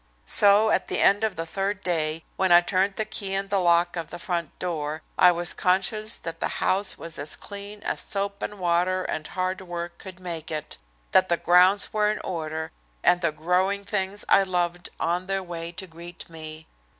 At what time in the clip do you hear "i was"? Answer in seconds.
5.15-5.53